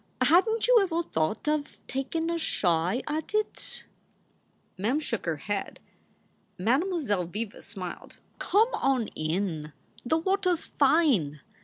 Hadn 0.21 0.57
t 0.59 0.65
you 0.67 0.81
ever 0.81 1.03
thought 1.03 1.47
of 1.47 1.77
takin 1.85 2.31
a 2.31 2.39
shy 2.39 3.03
at 3.05 3.35
it?" 3.35 3.85
Mem 4.79 4.99
shook 4.99 5.27
her 5.27 5.35
head. 5.35 5.79
Mademoiselle 6.57 7.25
Viva 7.25 7.61
smiled. 7.61 8.17
Come 8.39 8.69
on 8.73 9.09
in; 9.09 9.73
the 10.03 10.17
water 10.17 10.49
s 10.53 10.65
fine. 10.65 11.41